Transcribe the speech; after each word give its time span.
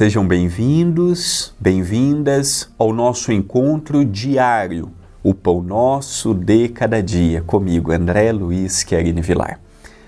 Sejam 0.00 0.26
bem-vindos, 0.26 1.52
bem-vindas 1.60 2.72
ao 2.78 2.90
nosso 2.90 3.30
encontro 3.30 4.02
diário, 4.02 4.90
o 5.22 5.34
Pão 5.34 5.60
Nosso 5.60 6.32
de 6.32 6.70
Cada 6.70 7.02
Dia, 7.02 7.42
comigo, 7.42 7.92
André 7.92 8.32
Luiz 8.32 8.82
Querini 8.82 9.20
Vilar. 9.20 9.60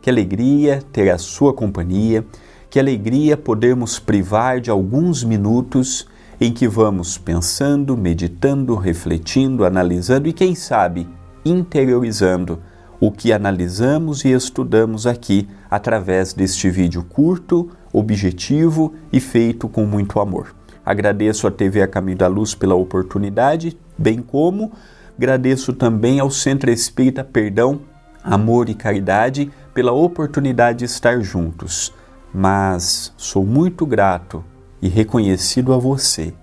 Que 0.00 0.08
alegria 0.08 0.82
ter 0.90 1.10
a 1.10 1.18
sua 1.18 1.52
companhia, 1.52 2.24
que 2.70 2.80
alegria 2.80 3.36
podermos 3.36 3.98
privar 3.98 4.58
de 4.58 4.70
alguns 4.70 5.22
minutos 5.22 6.08
em 6.40 6.50
que 6.50 6.66
vamos 6.66 7.18
pensando, 7.18 7.94
meditando, 7.94 8.76
refletindo, 8.76 9.66
analisando 9.66 10.26
e, 10.26 10.32
quem 10.32 10.54
sabe, 10.54 11.06
interiorizando 11.44 12.58
o 12.98 13.12
que 13.12 13.34
analisamos 13.34 14.24
e 14.24 14.30
estudamos 14.30 15.06
aqui 15.06 15.46
através 15.70 16.32
deste 16.32 16.70
vídeo 16.70 17.04
curto, 17.04 17.68
objetivo 17.94 18.92
e 19.12 19.20
feito 19.20 19.68
com 19.68 19.86
muito 19.86 20.18
amor. 20.18 20.54
Agradeço 20.84 21.46
à 21.46 21.50
TV 21.50 21.80
A 21.80 21.88
Caminho 21.88 22.18
da 22.18 22.26
Luz 22.26 22.54
pela 22.54 22.74
oportunidade, 22.74 23.78
bem 23.96 24.20
como 24.20 24.72
agradeço 25.16 25.72
também 25.72 26.18
ao 26.18 26.30
Centro 26.30 26.70
Espírita 26.70 27.22
Perdão, 27.22 27.80
Amor 28.22 28.68
e 28.68 28.74
Caridade 28.74 29.50
pela 29.72 29.92
oportunidade 29.92 30.80
de 30.80 30.84
estar 30.86 31.20
juntos. 31.20 31.94
Mas 32.34 33.14
sou 33.16 33.46
muito 33.46 33.86
grato 33.86 34.44
e 34.82 34.88
reconhecido 34.88 35.72
a 35.72 35.78
você 35.78 36.34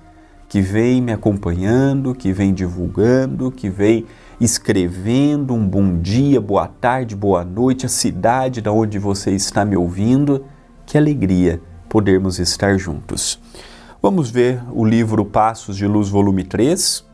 que 0.51 0.59
vem 0.59 1.01
me 1.01 1.13
acompanhando, 1.13 2.13
que 2.13 2.33
vem 2.33 2.53
divulgando, 2.53 3.51
que 3.51 3.69
vem 3.69 4.05
escrevendo 4.39 5.53
um 5.53 5.65
bom 5.65 5.97
dia, 5.97 6.41
boa 6.41 6.67
tarde, 6.67 7.15
boa 7.15 7.45
noite, 7.45 7.85
a 7.85 7.89
cidade 7.89 8.59
da 8.59 8.69
onde 8.69 8.99
você 8.99 9.31
está 9.31 9.63
me 9.63 9.77
ouvindo. 9.77 10.43
Que 10.91 10.97
alegria 10.97 11.61
podermos 11.87 12.37
estar 12.37 12.77
juntos. 12.77 13.39
Vamos 14.01 14.29
ver 14.29 14.61
o 14.73 14.83
livro 14.83 15.23
Passos 15.23 15.77
de 15.77 15.87
Luz, 15.87 16.09
volume 16.09 16.43
3. 16.43 17.07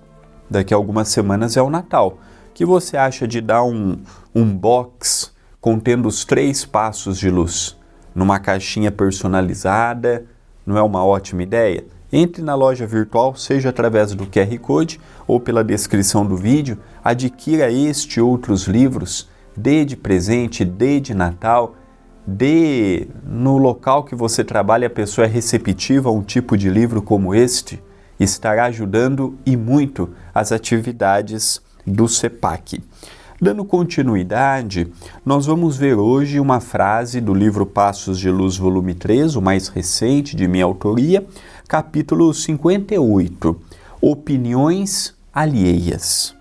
Daqui 0.49 0.73
a 0.73 0.77
algumas 0.77 1.09
semanas 1.09 1.55
é 1.55 1.61
o 1.61 1.69
Natal. 1.69 2.17
O 2.49 2.53
que 2.55 2.65
você 2.65 2.97
acha 2.97 3.27
de 3.27 3.39
dar 3.39 3.63
um, 3.63 3.99
um 4.33 4.45
box 4.51 5.31
contendo 5.61 6.07
os 6.07 6.25
três 6.25 6.65
passos 6.65 7.19
de 7.19 7.29
luz 7.29 7.77
numa 8.15 8.39
caixinha 8.39 8.91
personalizada? 8.91 10.25
Não 10.65 10.75
é 10.75 10.81
uma 10.81 11.05
ótima 11.05 11.43
ideia? 11.43 11.85
Entre 12.11 12.41
na 12.41 12.55
loja 12.55 12.87
virtual, 12.87 13.35
seja 13.35 13.69
através 13.69 14.15
do 14.15 14.25
QR 14.25 14.57
Code 14.59 14.99
ou 15.27 15.39
pela 15.39 15.63
descrição 15.63 16.25
do 16.25 16.35
vídeo, 16.35 16.79
adquira 17.03 17.71
este 17.71 18.17
e 18.17 18.23
outros 18.23 18.63
livros, 18.63 19.29
dê 19.55 19.85
de 19.85 19.95
presente, 19.95 20.65
dê 20.65 20.99
de 20.99 21.13
Natal, 21.13 21.75
dê 22.27 23.07
no 23.25 23.57
local 23.57 24.03
que 24.03 24.13
você 24.13 24.43
trabalha 24.43 24.87
a 24.87 24.89
pessoa 24.89 25.23
é 25.23 25.29
receptiva 25.29 26.09
a 26.09 26.11
um 26.11 26.21
tipo 26.21 26.57
de 26.57 26.69
livro 26.69 27.01
como 27.01 27.33
este, 27.33 27.81
estará 28.19 28.65
ajudando 28.65 29.37
e 29.45 29.55
muito 29.55 30.09
as 30.35 30.51
atividades 30.51 31.61
do 31.85 32.05
CEPAC. 32.05 32.83
Dando 33.39 33.63
continuidade, 33.63 34.91
nós 35.25 35.45
vamos 35.45 35.77
ver 35.77 35.93
hoje 35.93 36.39
uma 36.39 36.59
frase 36.59 37.21
do 37.21 37.33
livro 37.33 37.65
Passos 37.65 38.19
de 38.19 38.29
Luz, 38.29 38.57
volume 38.57 38.93
3, 38.93 39.35
o 39.35 39.41
mais 39.41 39.69
recente 39.69 40.35
de 40.35 40.47
minha 40.47 40.65
autoria, 40.65 41.25
capítulo 41.67 42.33
58. 42.33 43.61
Opiniões 44.01 45.15
alheias. 45.31 46.35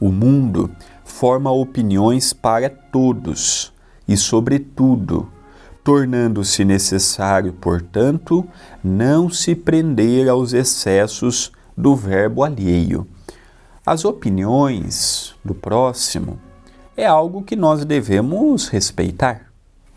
O 0.00 0.10
mundo 0.10 0.70
forma 1.04 1.52
opiniões 1.52 2.32
para 2.32 2.70
todos 2.70 3.72
e 4.10 4.16
sobre 4.16 4.58
tudo, 4.58 5.26
tornando-se 5.82 6.64
necessário, 6.66 7.54
portanto, 7.54 8.46
não 8.84 9.30
se 9.30 9.54
prender 9.54 10.28
aos 10.28 10.52
excessos 10.52 11.50
do 11.74 11.96
verbo 11.96 12.44
alheio 12.44 13.06
as 13.90 14.04
opiniões 14.04 15.34
do 15.44 15.54
próximo 15.54 16.38
é 16.96 17.06
algo 17.06 17.42
que 17.42 17.56
nós 17.56 17.84
devemos 17.84 18.68
respeitar. 18.68 19.46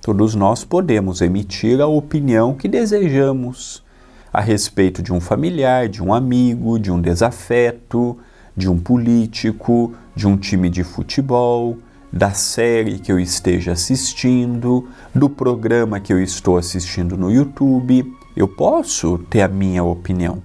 Todos 0.02 0.34
nós 0.36 0.64
podemos 0.64 1.22
emitir 1.22 1.82
a 1.82 1.86
opinião 1.86 2.56
que 2.56 2.68
desejamos 2.68 3.84
a 4.32 4.42
respeito 4.42 5.04
de 5.04 5.14
um 5.14 5.20
familiar, 5.20 5.88
de 5.88 6.02
um 6.02 6.14
amigo, 6.14 6.80
de 6.80 6.92
um 6.92 7.00
desafeto, 7.00 8.18
de 8.58 8.70
um 8.70 8.80
político, 8.80 9.94
de 10.16 10.28
um 10.28 10.38
time 10.38 10.70
de 10.70 10.84
futebol, 10.84 11.78
da 12.14 12.32
série 12.32 13.00
que 13.00 13.12
eu 13.12 13.20
esteja 13.20 13.72
assistindo, 13.72 14.88
do 15.16 15.28
programa 15.28 16.00
que 16.00 16.14
eu 16.14 16.22
estou 16.22 16.60
assistindo 16.60 17.18
no 17.18 17.32
YouTube. 17.32 18.14
Eu 18.38 18.48
posso 18.48 19.18
ter 19.32 19.42
a 19.42 19.48
minha 19.48 19.84
opinião. 19.84 20.40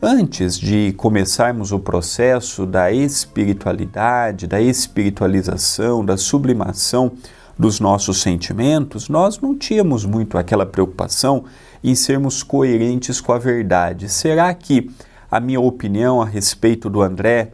Antes 0.00 0.58
de 0.58 0.94
começarmos 0.96 1.70
o 1.70 1.78
processo 1.78 2.64
da 2.64 2.90
espiritualidade, 2.90 4.46
da 4.46 4.58
espiritualização, 4.58 6.02
da 6.02 6.16
sublimação 6.16 7.12
dos 7.58 7.78
nossos 7.78 8.22
sentimentos, 8.22 9.10
nós 9.10 9.38
não 9.38 9.54
tínhamos 9.54 10.06
muito 10.06 10.38
aquela 10.38 10.64
preocupação 10.64 11.44
em 11.84 11.94
sermos 11.94 12.42
coerentes 12.42 13.20
com 13.20 13.32
a 13.32 13.38
verdade. 13.38 14.08
Será 14.08 14.52
que 14.54 14.90
a 15.30 15.40
minha 15.40 15.60
opinião 15.60 16.22
a 16.22 16.24
respeito 16.24 16.88
do 16.88 17.02
André 17.02 17.52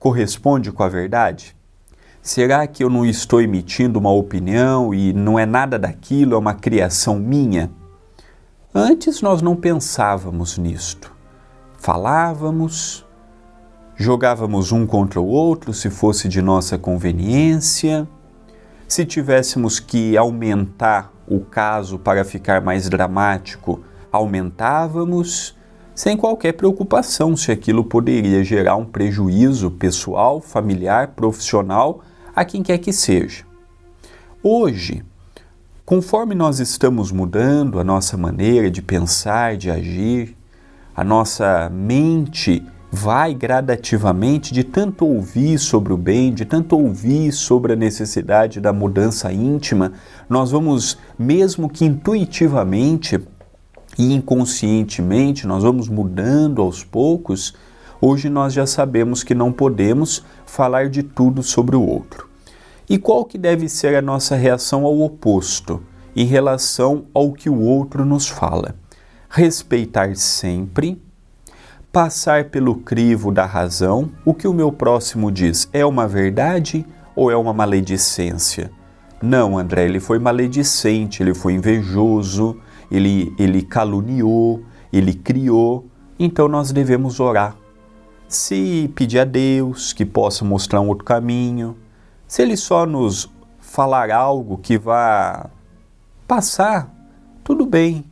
corresponde 0.00 0.72
com 0.72 0.82
a 0.82 0.88
verdade? 0.88 1.54
Será 2.22 2.66
que 2.66 2.82
eu 2.82 2.88
não 2.88 3.04
estou 3.04 3.42
emitindo 3.42 3.98
uma 3.98 4.12
opinião 4.12 4.94
e 4.94 5.12
não 5.12 5.38
é 5.38 5.44
nada 5.44 5.78
daquilo, 5.78 6.34
é 6.34 6.38
uma 6.38 6.54
criação 6.54 7.18
minha? 7.18 7.70
Antes 8.74 9.20
nós 9.20 9.42
não 9.42 9.54
pensávamos 9.54 10.56
nisto 10.56 11.12
falávamos, 11.82 13.04
jogávamos 13.96 14.70
um 14.70 14.86
contra 14.86 15.20
o 15.20 15.26
outro 15.26 15.74
se 15.74 15.90
fosse 15.90 16.28
de 16.28 16.40
nossa 16.40 16.78
conveniência. 16.78 18.06
Se 18.86 19.04
tivéssemos 19.04 19.80
que 19.80 20.16
aumentar 20.16 21.12
o 21.26 21.40
caso 21.40 21.98
para 21.98 22.24
ficar 22.24 22.60
mais 22.60 22.88
dramático, 22.88 23.80
aumentávamos, 24.12 25.58
sem 25.92 26.16
qualquer 26.16 26.52
preocupação 26.52 27.36
se 27.36 27.50
aquilo 27.50 27.82
poderia 27.82 28.44
gerar 28.44 28.76
um 28.76 28.84
prejuízo 28.84 29.68
pessoal, 29.72 30.40
familiar, 30.40 31.08
profissional, 31.16 32.00
a 32.34 32.44
quem 32.44 32.62
quer 32.62 32.78
que 32.78 32.92
seja. 32.92 33.44
Hoje, 34.42 35.04
conforme 35.84 36.34
nós 36.34 36.58
estamos 36.58 37.12
mudando 37.12 37.78
a 37.78 37.84
nossa 37.84 38.16
maneira 38.16 38.70
de 38.70 38.82
pensar, 38.82 39.56
de 39.56 39.70
agir, 39.70 40.36
a 40.94 41.04
nossa 41.04 41.70
mente 41.70 42.64
vai 42.90 43.32
gradativamente 43.32 44.52
de 44.52 44.62
tanto 44.62 45.06
ouvir 45.06 45.58
sobre 45.58 45.94
o 45.94 45.96
bem, 45.96 46.32
de 46.32 46.44
tanto 46.44 46.78
ouvir 46.78 47.32
sobre 47.32 47.72
a 47.72 47.76
necessidade 47.76 48.60
da 48.60 48.70
mudança 48.70 49.32
íntima, 49.32 49.92
nós 50.28 50.50
vamos, 50.50 50.98
mesmo 51.18 51.70
que 51.70 51.86
intuitivamente 51.86 53.18
e 53.98 54.12
inconscientemente, 54.12 55.46
nós 55.46 55.62
vamos 55.62 55.88
mudando 55.88 56.60
aos 56.60 56.84
poucos. 56.84 57.54
Hoje 58.02 58.28
nós 58.28 58.52
já 58.52 58.66
sabemos 58.66 59.22
que 59.22 59.34
não 59.34 59.50
podemos 59.50 60.22
falar 60.44 60.90
de 60.90 61.02
tudo 61.02 61.42
sobre 61.42 61.76
o 61.76 61.82
outro. 61.86 62.28
E 62.90 62.98
qual 62.98 63.24
que 63.24 63.38
deve 63.38 63.66
ser 63.68 63.94
a 63.94 64.02
nossa 64.02 64.36
reação 64.36 64.84
ao 64.84 65.00
oposto 65.00 65.82
em 66.14 66.26
relação 66.26 67.06
ao 67.14 67.32
que 67.32 67.48
o 67.48 67.58
outro 67.58 68.04
nos 68.04 68.28
fala? 68.28 68.74
respeitar 69.32 70.14
sempre, 70.14 71.02
passar 71.90 72.50
pelo 72.50 72.76
crivo 72.76 73.32
da 73.32 73.46
razão. 73.46 74.10
O 74.26 74.34
que 74.34 74.46
o 74.46 74.52
meu 74.52 74.70
próximo 74.70 75.32
diz 75.32 75.70
é 75.72 75.86
uma 75.86 76.06
verdade 76.06 76.84
ou 77.16 77.30
é 77.30 77.36
uma 77.36 77.54
maledicência? 77.54 78.70
Não, 79.22 79.56
André, 79.56 79.86
ele 79.86 80.00
foi 80.00 80.18
maledicente, 80.18 81.22
ele 81.22 81.32
foi 81.32 81.54
invejoso, 81.54 82.58
ele, 82.90 83.34
ele 83.38 83.62
caluniou, 83.62 84.62
ele 84.92 85.14
criou. 85.14 85.86
Então 86.18 86.46
nós 86.46 86.70
devemos 86.70 87.18
orar. 87.18 87.56
Se 88.32 88.90
pedir 88.94 89.18
a 89.18 89.24
Deus 89.24 89.92
que 89.92 90.04
possa 90.04 90.44
mostrar 90.44 90.80
um 90.80 90.88
outro 90.88 91.04
caminho, 91.04 91.76
se 92.26 92.42
ele 92.42 92.56
só 92.56 92.86
nos 92.86 93.30
falar 93.60 94.10
algo 94.10 94.58
que 94.58 94.78
vá 94.78 95.50
passar, 96.26 96.90
tudo 97.44 97.66
bem, 97.66 98.04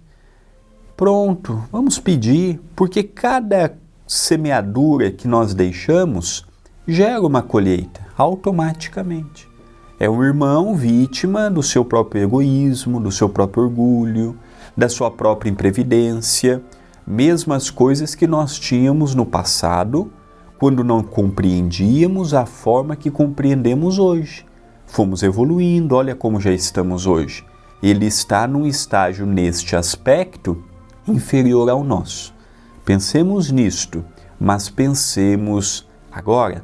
Pronto, 1.01 1.65
vamos 1.73 1.99
pedir, 1.99 2.61
porque 2.77 3.03
cada 3.03 3.75
semeadura 4.07 5.11
que 5.11 5.27
nós 5.27 5.55
deixamos 5.55 6.47
gera 6.87 7.23
uma 7.23 7.41
colheita 7.41 8.07
automaticamente. 8.19 9.49
É 9.99 10.11
um 10.11 10.23
irmão 10.23 10.77
vítima 10.77 11.49
do 11.49 11.63
seu 11.63 11.87
próprio 11.87 12.25
egoísmo, 12.25 13.01
do 13.01 13.11
seu 13.11 13.31
próprio 13.31 13.63
orgulho, 13.63 14.39
da 14.77 14.91
sua 14.91 15.11
própria 15.11 15.49
imprevidência, 15.49 16.63
mesmas 17.11 17.71
coisas 17.71 18.15
que 18.15 18.25
nós 18.25 18.57
tínhamos 18.57 19.17
no 19.17 19.27
passado, 19.27 20.13
quando 20.61 20.85
não 20.85 21.03
compreendíamos 21.03 22.33
a 22.33 22.47
forma 22.47 22.95
que 22.95 23.11
compreendemos 23.11 23.99
hoje. 23.99 24.47
Fomos 24.87 25.25
evoluindo, 25.25 25.97
olha 25.97 26.15
como 26.15 26.41
já 26.41 26.53
estamos 26.53 27.09
hoje. 27.09 27.45
Ele 27.83 28.07
está 28.07 28.47
num 28.47 28.65
estágio 28.65 29.27
neste 29.27 29.75
aspecto 29.75 30.63
inferior 31.09 31.69
ao 31.69 31.83
nosso. 31.83 32.33
Pensemos 32.85 33.51
nisto, 33.51 34.05
mas 34.39 34.69
pensemos 34.69 35.89
agora. 36.13 36.63